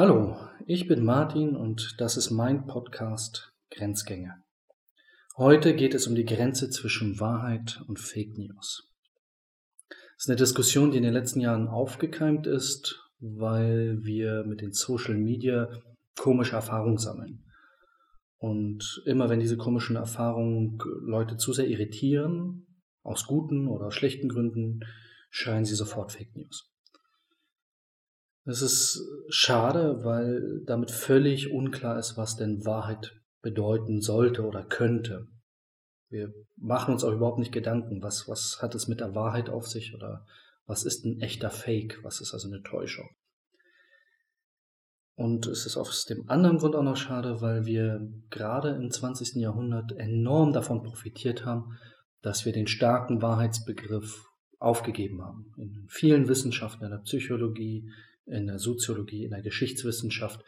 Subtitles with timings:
[0.00, 4.32] Hallo, ich bin Martin und das ist mein Podcast Grenzgänge.
[5.36, 8.94] Heute geht es um die Grenze zwischen Wahrheit und Fake News.
[9.88, 14.70] Das ist eine Diskussion, die in den letzten Jahren aufgekeimt ist, weil wir mit den
[14.70, 15.68] Social Media
[16.16, 17.42] komische Erfahrungen sammeln.
[18.36, 22.68] Und immer wenn diese komischen Erfahrungen Leute zu sehr irritieren,
[23.02, 24.78] aus guten oder schlechten Gründen,
[25.30, 26.72] schreien sie sofort Fake News.
[28.48, 35.26] Es ist schade, weil damit völlig unklar ist, was denn Wahrheit bedeuten sollte oder könnte.
[36.08, 39.66] Wir machen uns auch überhaupt nicht Gedanken, was, was hat es mit der Wahrheit auf
[39.66, 40.24] sich oder
[40.64, 43.10] was ist ein echter Fake, was ist also eine Täuschung.
[45.14, 49.34] Und es ist aus dem anderen Grund auch noch schade, weil wir gerade im 20.
[49.42, 51.76] Jahrhundert enorm davon profitiert haben,
[52.22, 54.24] dass wir den starken Wahrheitsbegriff
[54.58, 55.52] aufgegeben haben.
[55.58, 57.90] In vielen Wissenschaften, in der Psychologie,
[58.30, 60.44] in der Soziologie, in der Geschichtswissenschaft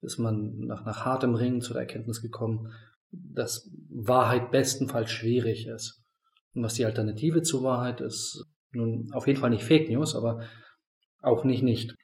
[0.00, 2.72] ist man nach, nach hartem Ringen zu der Erkenntnis gekommen,
[3.10, 6.02] dass Wahrheit bestenfalls schwierig ist.
[6.54, 10.46] Und was die Alternative zur Wahrheit ist, nun auf jeden Fall nicht Fake News, aber
[11.22, 11.94] auch nicht nicht.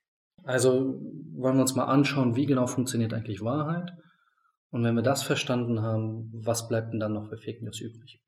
[0.44, 0.98] Also
[1.34, 3.90] wollen wir uns mal anschauen, wie genau funktioniert eigentlich Wahrheit.
[4.70, 8.20] Und wenn wir das verstanden haben, was bleibt denn dann noch für Fake News übrig?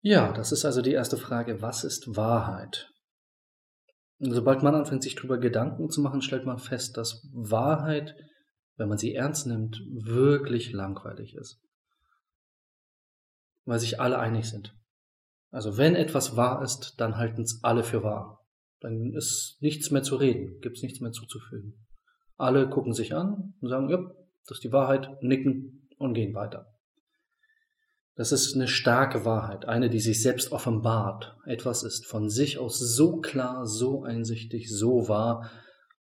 [0.00, 1.62] Ja, das ist also die erste Frage.
[1.62, 2.91] Was ist Wahrheit?
[4.30, 8.14] Sobald man anfängt, sich darüber Gedanken zu machen, stellt man fest, dass Wahrheit,
[8.76, 11.60] wenn man sie ernst nimmt, wirklich langweilig ist.
[13.64, 14.76] Weil sich alle einig sind.
[15.50, 18.46] Also wenn etwas wahr ist, dann halten es alle für wahr.
[18.80, 21.86] Dann ist nichts mehr zu reden, gibt es nichts mehr zuzufügen.
[22.36, 23.98] Alle gucken sich an und sagen, ja,
[24.46, 26.71] das ist die Wahrheit, nicken und gehen weiter.
[28.14, 31.34] Das ist eine starke Wahrheit, eine, die sich selbst offenbart.
[31.46, 35.50] Etwas ist von sich aus so klar, so einsichtig, so wahr,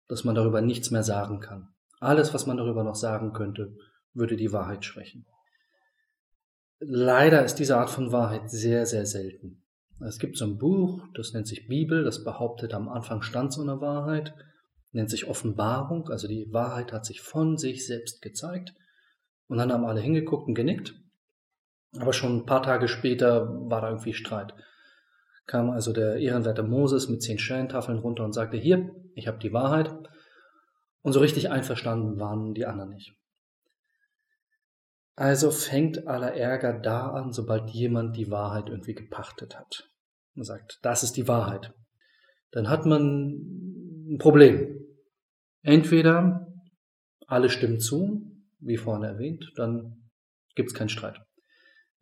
[0.09, 1.69] dass man darüber nichts mehr sagen kann.
[2.01, 3.77] Alles, was man darüber noch sagen könnte,
[4.15, 5.27] würde die Wahrheit schwächen.
[6.81, 9.63] Leider ist diese Art von Wahrheit sehr, sehr selten.
[10.01, 13.63] Es gibt so ein Buch, das nennt sich Bibel, das behauptet, am Anfang stand so
[13.63, 14.35] eine Wahrheit,
[14.91, 18.75] nennt sich Offenbarung, also die Wahrheit hat sich von sich selbst gezeigt.
[19.47, 20.95] Und dann haben alle hingeguckt und genickt
[21.99, 24.55] aber schon ein paar Tage später war da irgendwie Streit.
[25.47, 29.53] Kam also der ehrenwerte Moses mit zehn Sterntafeln runter und sagte, hier, ich habe die
[29.53, 29.93] Wahrheit.
[31.03, 33.15] Und so richtig einverstanden waren die anderen nicht.
[35.17, 39.91] Also fängt aller Ärger da an, sobald jemand die Wahrheit irgendwie gepachtet hat.
[40.35, 41.75] Man sagt, das ist die Wahrheit.
[42.53, 44.79] Dann hat man ein Problem.
[45.63, 46.47] Entweder
[47.27, 48.23] alle stimmen zu,
[48.61, 50.09] wie vorhin erwähnt, dann
[50.55, 51.21] gibt es keinen Streit.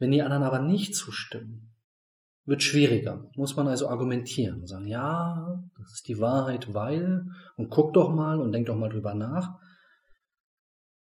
[0.01, 1.77] Wenn die anderen aber nicht zustimmen,
[2.47, 3.31] wird schwieriger.
[3.37, 8.11] Muss man also argumentieren und sagen, ja, das ist die Wahrheit, weil, und guck doch
[8.11, 9.61] mal und denk doch mal drüber nach.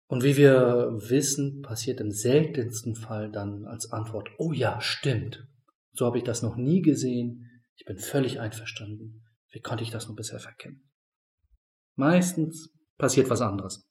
[0.07, 5.45] Und wie wir wissen, passiert im seltensten Fall dann als Antwort, oh ja, stimmt.
[5.91, 7.61] So habe ich das noch nie gesehen.
[7.75, 9.25] Ich bin völlig einverstanden.
[9.51, 10.89] Wie konnte ich das nur bisher verkennen?
[11.95, 13.85] Meistens passiert was anderes.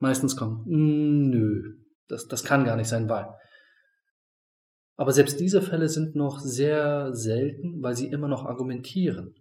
[0.00, 1.76] Meistens kommt, mm, nö,
[2.08, 3.28] das, das kann gar nicht sein, weil.
[5.02, 9.34] Aber selbst diese Fälle sind noch sehr selten, weil sie immer noch argumentieren.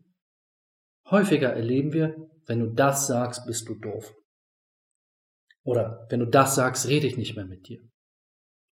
[1.07, 2.15] Häufiger erleben wir,
[2.47, 4.11] wenn du das sagst, bist du doof.
[5.63, 7.79] Oder wenn du das sagst, rede ich nicht mehr mit dir.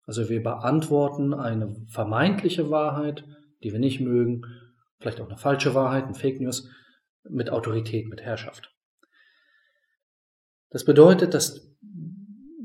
[0.08, 3.24] Also wir beantworten eine vermeintliche Wahrheit,
[3.62, 4.42] die wir nicht mögen,
[5.00, 6.72] vielleicht auch eine falsche Wahrheit, ein Fake News,
[7.24, 8.74] mit Autorität, mit Herrschaft.
[10.72, 11.72] Das bedeutet, dass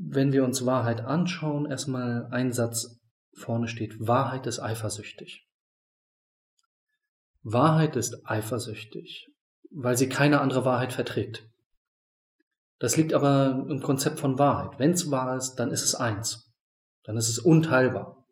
[0.08, 3.03] wenn wir uns Wahrheit anschauen, erstmal ein Satz
[3.37, 5.47] vorne steht, Wahrheit ist eifersüchtig.
[7.43, 9.28] Wahrheit ist eifersüchtig,
[9.71, 11.47] weil sie keine andere Wahrheit verträgt.
[12.78, 14.78] Das liegt aber im Konzept von Wahrheit.
[14.78, 16.53] Wenn es wahr ist, dann ist es eins.
[17.04, 18.27] Dann ist es unteilbar.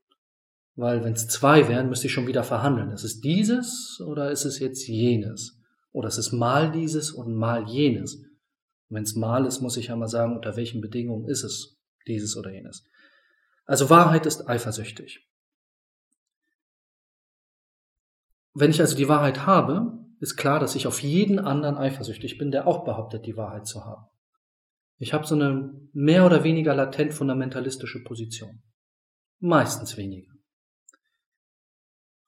[0.74, 2.90] Weil wenn es zwei wären, müsste ich schon wieder verhandeln.
[2.90, 5.58] Ist es dieses oder ist es jetzt jenes?
[5.92, 8.24] Oder ist es mal dieses und mal jenes?
[8.88, 12.36] Wenn es mal ist, muss ich ja mal sagen, unter welchen Bedingungen ist es dieses
[12.36, 12.84] oder jenes.
[13.64, 15.26] Also Wahrheit ist eifersüchtig.
[18.54, 22.50] Wenn ich also die Wahrheit habe, ist klar, dass ich auf jeden anderen eifersüchtig bin,
[22.50, 24.06] der auch behauptet, die Wahrheit zu haben.
[24.98, 28.62] Ich habe so eine mehr oder weniger latent fundamentalistische Position.
[29.40, 30.32] Meistens weniger.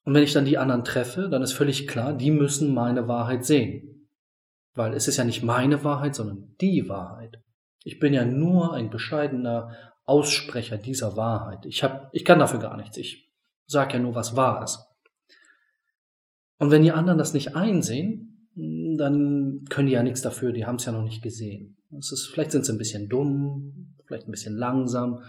[0.05, 3.45] Und wenn ich dann die anderen treffe, dann ist völlig klar, die müssen meine Wahrheit
[3.45, 4.09] sehen.
[4.75, 7.41] Weil es ist ja nicht meine Wahrheit, sondern die Wahrheit.
[7.85, 9.71] Ich bin ja nur ein bescheidener
[10.05, 11.65] Aussprecher dieser Wahrheit.
[11.67, 12.97] Ich, hab, ich kann dafür gar nichts.
[12.97, 13.31] Ich
[13.67, 14.79] sage ja nur, was wahr ist.
[16.59, 20.77] Und wenn die anderen das nicht einsehen, dann können die ja nichts dafür, die haben
[20.77, 21.77] es ja noch nicht gesehen.
[21.99, 25.23] Es ist, vielleicht sind sie ein bisschen dumm, vielleicht ein bisschen langsam.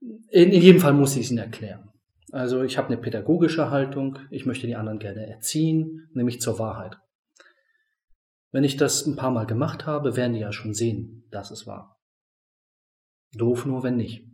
[0.00, 1.90] In, in jedem Fall muss ich es ihnen erklären.
[2.32, 6.96] Also ich habe eine pädagogische Haltung, ich möchte die anderen gerne erziehen, nämlich zur Wahrheit.
[8.50, 11.66] Wenn ich das ein paar Mal gemacht habe, werden die ja schon sehen, dass es
[11.66, 12.01] wahr.
[13.34, 14.26] Doof nur, wenn nicht.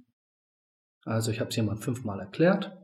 [1.05, 2.77] Also ich habe es jemand fünfmal erklärt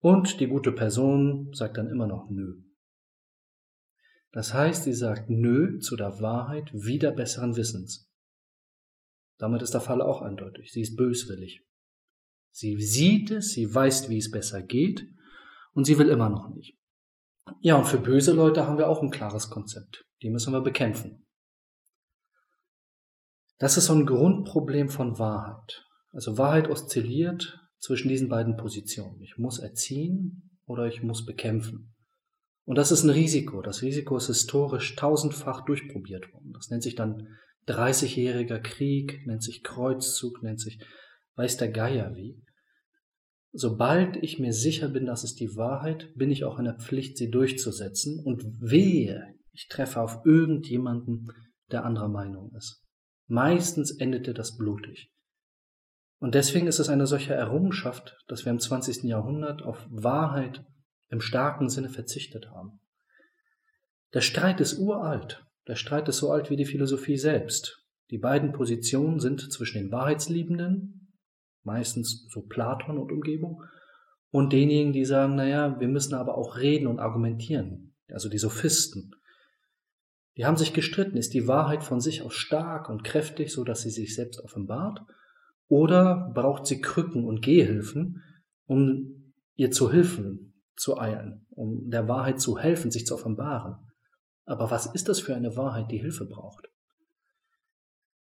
[0.00, 2.62] und die gute Person sagt dann immer noch nö.
[4.32, 8.10] Das heißt, sie sagt nö zu der Wahrheit wieder besseren Wissens.
[9.38, 10.72] Damit ist der Fall auch eindeutig.
[10.72, 11.64] Sie ist böswillig.
[12.50, 15.06] Sie sieht es, sie weiß, wie es besser geht
[15.72, 16.76] und sie will immer noch nicht.
[17.60, 20.04] Ja, und für böse Leute haben wir auch ein klares Konzept.
[20.22, 21.27] Die müssen wir bekämpfen.
[23.58, 25.84] Das ist so ein Grundproblem von Wahrheit.
[26.12, 29.20] Also Wahrheit oszilliert zwischen diesen beiden Positionen.
[29.20, 31.94] Ich muss erziehen oder ich muss bekämpfen.
[32.64, 33.62] Und das ist ein Risiko.
[33.62, 36.52] Das Risiko ist historisch tausendfach durchprobiert worden.
[36.52, 37.28] Das nennt sich dann
[37.66, 40.80] 30-jähriger Krieg, nennt sich Kreuzzug, nennt sich
[41.38, 42.42] weiß der Geier wie.
[43.52, 47.16] Sobald ich mir sicher bin, dass es die Wahrheit, bin ich auch in der Pflicht,
[47.16, 48.20] sie durchzusetzen.
[48.22, 51.28] Und wehe, ich treffe auf irgendjemanden,
[51.70, 52.84] der anderer Meinung ist.
[53.28, 55.12] Meistens endete das blutig.
[56.18, 59.04] Und deswegen ist es eine solche Errungenschaft, dass wir im 20.
[59.04, 60.64] Jahrhundert auf Wahrheit
[61.10, 62.80] im starken Sinne verzichtet haben.
[64.14, 65.44] Der Streit ist uralt.
[65.66, 67.84] Der Streit ist so alt wie die Philosophie selbst.
[68.10, 71.12] Die beiden Positionen sind zwischen den Wahrheitsliebenden,
[71.62, 73.62] meistens so Platon und Umgebung,
[74.30, 79.12] und denjenigen, die sagen, naja, wir müssen aber auch reden und argumentieren, also die Sophisten.
[80.38, 83.82] Die haben sich gestritten, ist die Wahrheit von sich aus stark und kräftig, so dass
[83.82, 85.00] sie sich selbst offenbart,
[85.66, 88.22] oder braucht sie Krücken und Gehhilfen,
[88.64, 93.76] um ihr zu Hilfen zu eilen, um der Wahrheit zu helfen, sich zu offenbaren.
[94.44, 96.68] Aber was ist das für eine Wahrheit, die Hilfe braucht?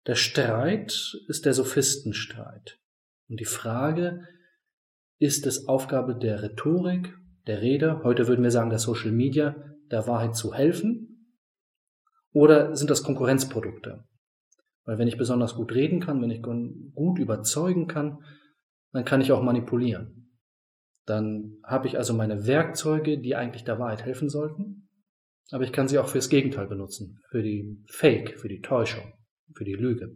[0.08, 2.80] Der Streit ist der Sophistenstreit.
[3.30, 4.28] Und die Frage,
[5.20, 7.16] ist es Aufgabe der Rhetorik,
[7.46, 9.56] der Rede, heute würden wir sagen der Social Media,
[9.92, 11.07] der Wahrheit zu helfen?
[12.34, 14.04] Oder sind das Konkurrenzprodukte?
[14.86, 18.24] Weil wenn ich besonders gut reden kann, wenn ich gut überzeugen kann,
[18.94, 20.32] dann kann ich auch manipulieren.
[21.06, 24.90] Dann habe ich also meine Werkzeuge, die eigentlich der Wahrheit helfen sollten,
[25.52, 29.14] aber ich kann sie auch fürs Gegenteil benutzen, für die Fake, für die Täuschung,
[29.56, 30.16] für die Lüge.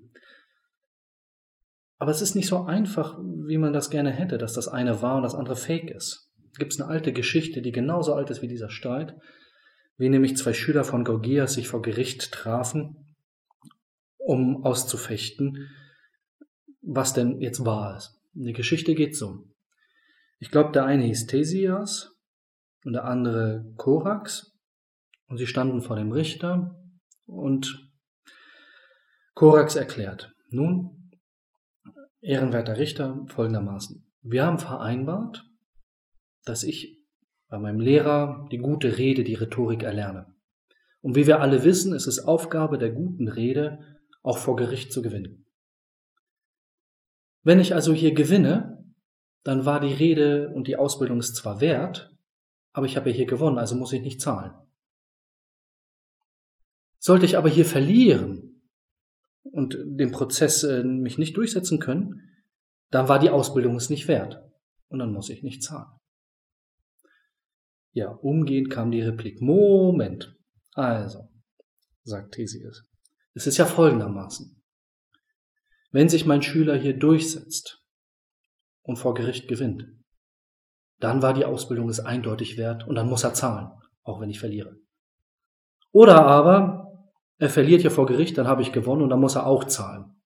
[1.97, 5.17] Aber es ist nicht so einfach, wie man das gerne hätte, dass das eine wahr
[5.17, 6.31] und das andere fake ist.
[6.57, 9.15] Gibt es eine alte Geschichte, die genauso alt ist wie dieser Streit,
[10.01, 13.15] wie nämlich zwei Schüler von Gorgias sich vor Gericht trafen
[14.17, 15.69] um auszufechten,
[16.81, 18.19] was denn jetzt wahr ist.
[18.33, 19.47] Die Geschichte geht so.
[20.39, 22.15] Ich glaube, der eine hieß Thesias
[22.83, 24.57] und der andere Korax.
[25.27, 26.83] Und sie standen vor dem Richter
[27.25, 27.91] und
[29.35, 30.33] Korax erklärt.
[30.49, 31.11] Nun,
[32.21, 34.11] ehrenwerter Richter, folgendermaßen.
[34.23, 35.45] Wir haben vereinbart,
[36.43, 37.00] dass ich
[37.51, 40.33] bei meinem Lehrer die gute Rede, die Rhetorik erlerne.
[41.01, 45.01] Und wie wir alle wissen, ist es Aufgabe der guten Rede, auch vor Gericht zu
[45.01, 45.45] gewinnen.
[47.43, 48.85] Wenn ich also hier gewinne,
[49.43, 52.15] dann war die Rede und die Ausbildung ist zwar wert,
[52.71, 54.53] aber ich habe hier gewonnen, also muss ich nicht zahlen.
[56.99, 58.61] Sollte ich aber hier verlieren
[59.43, 62.29] und den Prozess äh, mich nicht durchsetzen können,
[62.91, 64.41] dann war die Ausbildung es nicht wert
[64.87, 65.91] und dann muss ich nicht zahlen.
[67.93, 69.41] Ja, umgehend kam die Replik.
[69.41, 70.35] Moment.
[70.73, 71.29] Also,
[72.03, 72.83] sagt Theseus.
[73.33, 74.61] Es ist ja folgendermaßen.
[75.91, 77.83] Wenn sich mein Schüler hier durchsetzt
[78.83, 79.87] und vor Gericht gewinnt,
[80.99, 83.71] dann war die Ausbildung es eindeutig wert und dann muss er zahlen,
[84.03, 84.77] auch wenn ich verliere.
[85.91, 89.47] Oder aber er verliert hier vor Gericht, dann habe ich gewonnen und dann muss er
[89.47, 90.20] auch zahlen.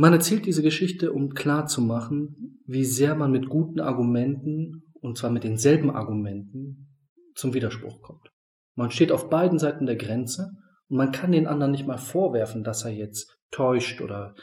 [0.00, 5.42] Man erzählt diese Geschichte, um klarzumachen, wie sehr man mit guten Argumenten, und zwar mit
[5.42, 6.94] denselben Argumenten,
[7.34, 8.30] zum Widerspruch kommt.
[8.76, 10.52] Man steht auf beiden Seiten der Grenze
[10.86, 14.36] und man kann den anderen nicht mal vorwerfen, dass er jetzt täuscht oder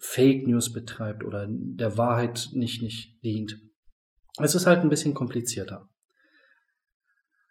[0.00, 3.60] Fake News betreibt oder der Wahrheit nicht, nicht dient.
[4.40, 5.86] Es ist halt ein bisschen komplizierter.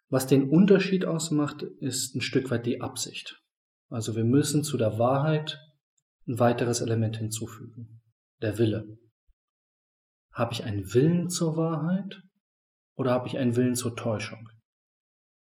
[0.10, 3.43] Was den Unterschied ausmacht, ist ein Stück weit die Absicht.
[3.89, 5.60] Also wir müssen zu der Wahrheit
[6.27, 8.01] ein weiteres Element hinzufügen.
[8.42, 8.98] Der Wille.
[10.32, 12.22] Habe ich einen Willen zur Wahrheit
[12.96, 14.50] oder habe ich einen Willen zur Täuschung?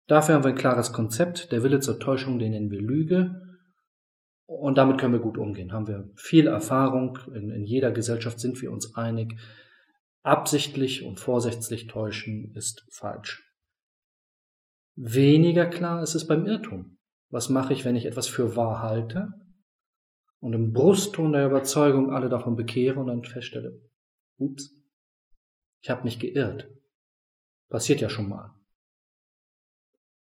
[0.07, 1.53] Dafür haben wir ein klares Konzept.
[1.53, 3.41] Der Wille zur Täuschung, den nennen wir Lüge.
[4.47, 5.73] Und damit können wir gut umgehen.
[5.73, 7.19] Haben wir viel Erfahrung.
[7.33, 9.39] In, in jeder Gesellschaft sind wir uns einig.
[10.23, 13.47] Absichtlich und vorsätzlich täuschen ist falsch.
[14.97, 16.99] Weniger klar ist es beim Irrtum.
[17.29, 19.29] Was mache ich, wenn ich etwas für wahr halte
[20.41, 23.81] und im Brustton der Überzeugung alle davon bekehre und dann feststelle,
[24.39, 24.75] ups,
[25.83, 26.69] ich habe mich geirrt.
[27.69, 28.55] Passiert ja schon mal.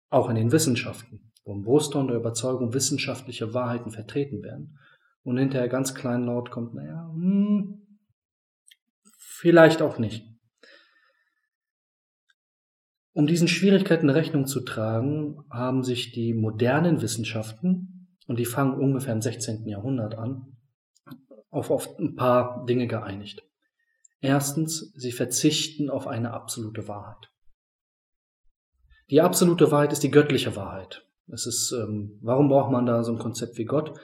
[0.10, 4.80] Auch in den Wissenschaften, wo im Brustton der Überzeugung wissenschaftliche Wahrheiten vertreten werden
[5.24, 8.00] und hinterher ganz kleinlaut kommt, naja, hm,
[9.18, 10.30] vielleicht auch nicht.
[13.14, 19.14] Um diesen Schwierigkeiten Rechnung zu tragen, haben sich die modernen Wissenschaften, und die fangen ungefähr
[19.14, 19.68] im 16.
[19.68, 20.58] Jahrhundert an,
[21.50, 23.44] auf oft ein paar Dinge geeinigt.
[24.22, 27.30] Erstens, sie verzichten auf eine absolute Wahrheit.
[29.10, 31.06] Die absolute Wahrheit ist die göttliche Wahrheit.
[31.28, 34.00] Es ist, ähm, warum braucht man da so ein Konzept wie Gott?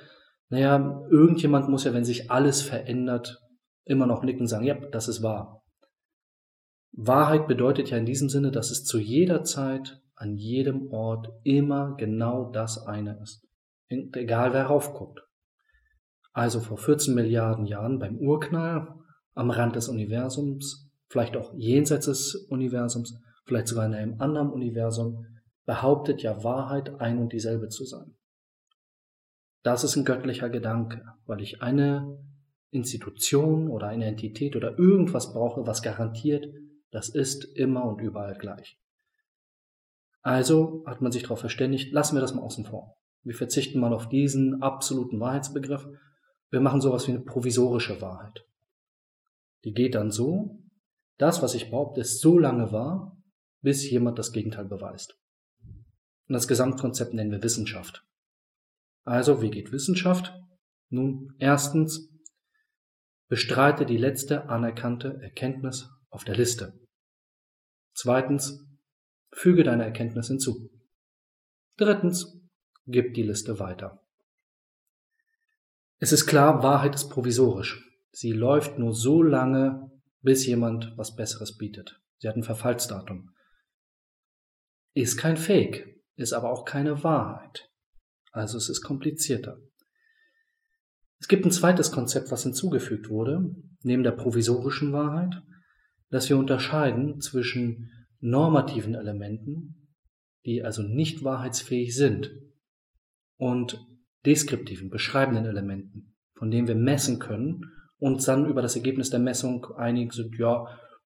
[0.49, 3.39] Naja, irgendjemand muss ja, wenn sich alles verändert,
[3.85, 5.63] immer noch nicken und sagen, ja, das ist wahr.
[6.91, 11.95] Wahrheit bedeutet ja in diesem Sinne, dass es zu jeder Zeit, an jedem Ort immer
[11.95, 13.47] genau das eine ist.
[13.89, 15.21] Egal wer raufguckt.
[16.31, 18.87] Also vor 14 Milliarden Jahren beim Urknall,
[19.33, 25.25] am Rand des Universums, vielleicht auch jenseits des Universums, vielleicht sogar in einem anderen Universum,
[25.65, 28.15] behauptet ja Wahrheit ein und dieselbe zu sein.
[29.63, 32.17] Das ist ein göttlicher Gedanke, weil ich eine
[32.71, 36.47] Institution oder eine Entität oder irgendwas brauche, was garantiert,
[36.91, 38.79] das ist immer und überall gleich.
[40.21, 42.95] Also hat man sich darauf verständigt, lassen wir das mal außen vor.
[43.23, 45.87] Wir verzichten mal auf diesen absoluten Wahrheitsbegriff.
[46.49, 48.45] Wir machen sowas wie eine provisorische Wahrheit.
[49.65, 50.59] Die geht dann so,
[51.17, 53.17] das, was ich behaupte, ist so lange wahr,
[53.61, 55.19] bis jemand das Gegenteil beweist.
[56.27, 58.05] Und das Gesamtkonzept nennen wir Wissenschaft.
[59.03, 60.33] Also, wie geht Wissenschaft?
[60.89, 62.09] Nun, erstens,
[63.27, 66.79] bestreite die letzte anerkannte Erkenntnis auf der Liste.
[67.93, 68.65] Zweitens,
[69.31, 70.69] füge deine Erkenntnis hinzu.
[71.77, 72.38] Drittens,
[72.91, 74.01] gib die Liste weiter.
[75.99, 77.85] Es ist klar, Wahrheit ist provisorisch.
[78.11, 79.91] Sie läuft nur so lange,
[80.21, 82.01] bis jemand was Besseres bietet.
[82.19, 83.29] Sie hat ein Verfallsdatum.
[84.93, 87.69] Ist kein Fake, ist aber auch keine Wahrheit.
[88.31, 89.57] Also es ist komplizierter.
[91.19, 93.53] Es gibt ein zweites Konzept, was hinzugefügt wurde,
[93.83, 95.41] neben der provisorischen Wahrheit,
[96.09, 99.89] dass wir unterscheiden zwischen normativen Elementen,
[100.45, 102.31] die also nicht wahrheitsfähig sind,
[103.39, 103.87] und
[104.25, 109.65] deskriptiven, beschreibenden Elementen, von denen wir messen können und dann über das Ergebnis der Messung
[109.77, 110.67] einig sind, ja,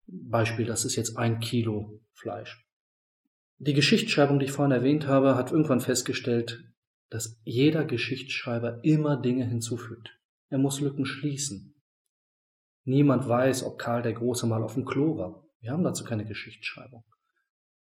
[0.07, 2.65] Beispiel, das ist jetzt ein Kilo Fleisch.
[3.59, 6.65] Die Geschichtsschreibung, die ich vorhin erwähnt habe, hat irgendwann festgestellt,
[7.09, 10.19] dass jeder Geschichtsschreiber immer Dinge hinzufügt.
[10.49, 11.75] Er muss Lücken schließen.
[12.85, 15.45] Niemand weiß, ob Karl der Große mal auf dem Klo war.
[15.61, 17.05] Wir haben dazu keine Geschichtsschreibung.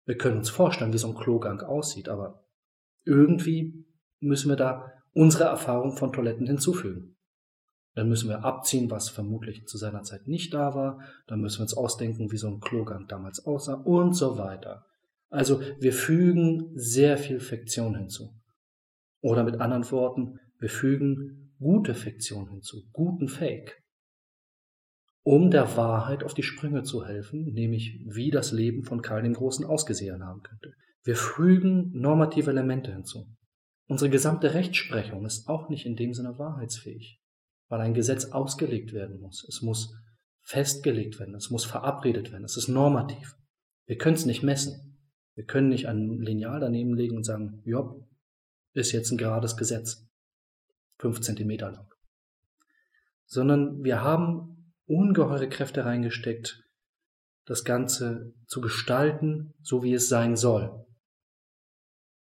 [0.04, 2.44] Wir können uns vorstellen, wie so ein Klogang aussieht, aber
[3.04, 3.87] irgendwie
[4.20, 7.16] müssen wir da unsere Erfahrung von Toiletten hinzufügen.
[7.94, 11.00] Dann müssen wir abziehen, was vermutlich zu seiner Zeit nicht da war.
[11.26, 14.84] Dann müssen wir uns ausdenken, wie so ein Klogang damals aussah und so weiter.
[15.30, 18.34] Also wir fügen sehr viel Fiktion hinzu.
[19.20, 23.82] Oder mit anderen Worten, wir fügen gute Fiktion hinzu, guten Fake
[25.28, 29.34] um der Wahrheit auf die Sprünge zu helfen, nämlich wie das Leben von Karl dem
[29.34, 30.72] Großen ausgesehen haben könnte.
[31.04, 33.26] Wir fügen normative Elemente hinzu.
[33.88, 37.22] Unsere gesamte Rechtsprechung ist auch nicht in dem Sinne wahrheitsfähig,
[37.68, 39.44] weil ein Gesetz ausgelegt werden muss.
[39.48, 39.94] Es muss
[40.42, 43.34] festgelegt werden, es muss verabredet werden, es ist normativ.
[43.86, 44.98] Wir können es nicht messen.
[45.34, 48.06] Wir können nicht ein Lineal daneben legen und sagen, jopp,
[48.74, 50.06] ist jetzt ein gerades Gesetz,
[50.98, 51.88] fünf Zentimeter lang.
[53.24, 56.64] Sondern wir haben ungeheure Kräfte reingesteckt,
[57.46, 60.84] das Ganze zu gestalten, so wie es sein soll.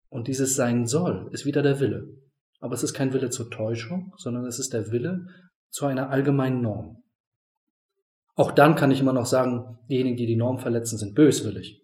[0.10, 2.08] Und dieses Sein soll ist wieder der Wille.
[2.60, 5.28] Aber es ist kein Wille zur Täuschung, sondern es ist der Wille
[5.70, 7.04] zu einer allgemeinen Norm.
[8.36, 11.82] Auch dann kann ich immer noch sagen, diejenigen, die die Norm verletzen, sind böswillig,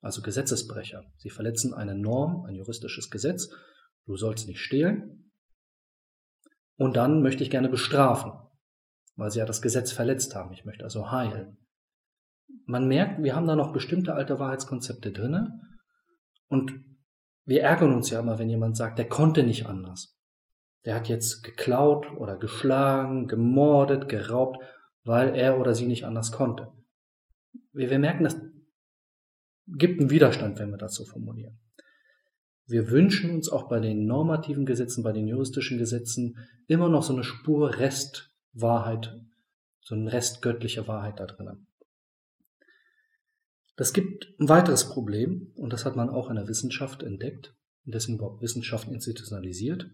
[0.00, 1.02] also Gesetzesbrecher.
[1.16, 3.50] Sie verletzen eine Norm, ein juristisches Gesetz.
[4.06, 5.30] Du sollst nicht stehlen.
[6.76, 8.32] Und dann möchte ich gerne bestrafen
[9.16, 10.52] weil sie ja das Gesetz verletzt haben.
[10.52, 11.58] Ich möchte also heilen.
[12.66, 15.60] Man merkt, wir haben da noch bestimmte alte Wahrheitskonzepte drinne
[16.48, 16.72] und
[17.44, 20.18] wir ärgern uns ja immer, wenn jemand sagt, der konnte nicht anders.
[20.84, 24.58] Der hat jetzt geklaut oder geschlagen, gemordet, geraubt,
[25.04, 26.72] weil er oder sie nicht anders konnte.
[27.72, 28.36] Wir, wir merken, das
[29.66, 31.58] gibt einen Widerstand, wenn wir das so formulieren.
[32.66, 37.12] Wir wünschen uns auch bei den normativen Gesetzen, bei den juristischen Gesetzen immer noch so
[37.12, 39.14] eine Spur Rest Wahrheit,
[39.80, 41.66] so ein Rest göttlicher Wahrheit da drinnen.
[43.76, 47.54] Das gibt ein weiteres Problem, und das hat man auch in der Wissenschaft entdeckt.
[47.84, 49.90] und deswegen überhaupt Wissenschaft institutionalisiert,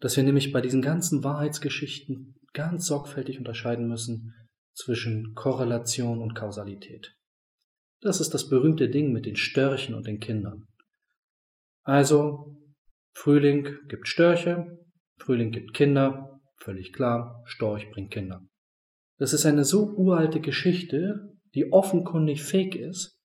[0.00, 4.34] dass wir nämlich bei diesen ganzen Wahrheitsgeschichten ganz sorgfältig unterscheiden müssen
[4.74, 7.16] zwischen Korrelation und Kausalität.
[8.00, 10.66] Das ist das berühmte Ding mit den Störchen und den Kindern.
[11.82, 12.56] Also,
[13.14, 14.78] Frühling gibt Störche,
[15.18, 18.42] Frühling gibt Kinder, völlig klar, Storch bringt Kinder.
[19.18, 23.18] Das ist eine so uralte Geschichte, die offenkundig fake ist.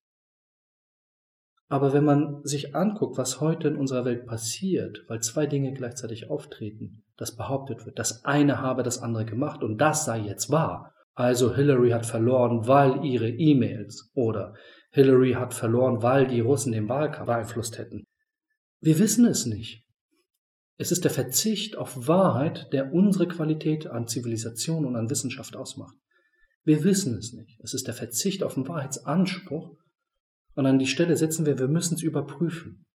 [1.68, 6.30] Aber wenn man sich anguckt, was heute in unserer Welt passiert, weil zwei Dinge gleichzeitig
[6.30, 10.94] auftreten, das behauptet wird, das eine habe das andere gemacht und das sei jetzt wahr.
[11.14, 14.54] Also Hillary hat verloren, weil ihre E-Mails oder
[14.92, 18.04] Hillary hat verloren, weil die Russen den Wahlkampf beeinflusst hätten.
[18.82, 19.86] Wir wissen es nicht.
[20.78, 25.96] Es ist der Verzicht auf Wahrheit, der unsere Qualität an Zivilisation und an Wissenschaft ausmacht.
[26.64, 27.60] Wir wissen es nicht.
[27.62, 29.76] Es ist der Verzicht auf den Wahrheitsanspruch.
[30.56, 32.86] Und an die Stelle setzen wir, wir müssen es überprüfen.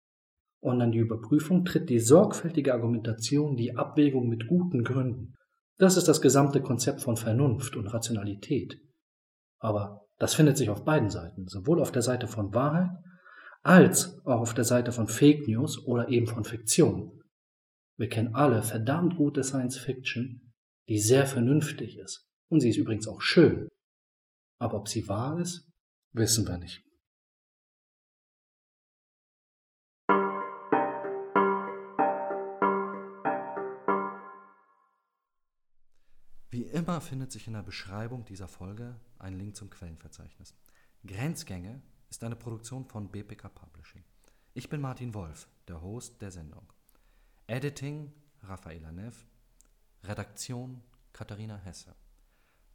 [0.60, 5.34] Und an die Überprüfung tritt die sorgfältige Argumentation, die Abwägung mit guten Gründen.
[5.78, 8.78] Das ist das gesamte Konzept von Vernunft und Rationalität.
[9.58, 12.90] Aber das findet sich auf beiden Seiten, sowohl auf der Seite von Wahrheit
[13.62, 17.20] als auch auf der Seite von Fake News oder eben von Fiktion.
[17.98, 20.52] Wir kennen alle verdammt gute Science Fiction,
[20.88, 22.25] die sehr vernünftig ist.
[22.48, 23.68] Und sie ist übrigens auch schön.
[24.58, 25.68] Aber ob sie wahr ist,
[26.12, 26.82] wissen wir nicht.
[36.50, 40.54] Wie immer findet sich in der Beschreibung dieser Folge ein Link zum Quellenverzeichnis.
[41.04, 44.04] Grenzgänge ist eine Produktion von BPK Publishing.
[44.54, 46.72] Ich bin Martin Wolf, der Host der Sendung.
[47.46, 48.12] Editing
[48.42, 49.26] Raffaela Neff,
[50.04, 51.94] Redaktion Katharina Hesse,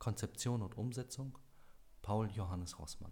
[0.02, 1.38] Konzeption und Umsetzung
[2.02, 3.12] Paul Johannes Rossmann.